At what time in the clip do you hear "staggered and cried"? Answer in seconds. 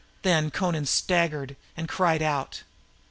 0.87-2.23